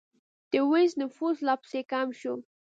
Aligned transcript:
د 0.51 0.53
وینز 0.69 0.93
نفوس 1.01 1.37
لا 1.47 1.55
پسې 1.61 1.79
کم 1.91 2.07
شو 2.19 2.33